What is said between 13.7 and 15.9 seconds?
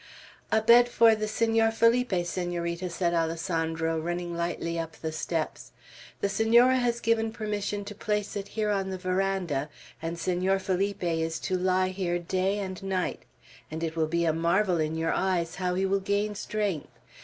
it will be a marvel in your eyes how he